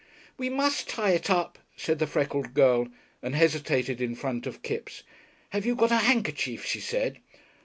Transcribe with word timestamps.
"We 0.35 0.49
must 0.49 0.89
tie 0.89 1.11
it 1.11 1.29
up," 1.29 1.59
said 1.75 1.99
the 1.99 2.07
freckled 2.07 2.55
girl, 2.55 2.87
and 3.21 3.35
hesitated 3.35 4.01
in 4.01 4.15
front 4.15 4.47
of 4.47 4.63
Kipps. 4.63 5.03
"Have 5.49 5.63
you 5.63 5.75
got 5.75 5.91
a 5.91 5.97
handkerchief?" 5.97 6.65
she 6.65 6.79
said. 6.79 7.19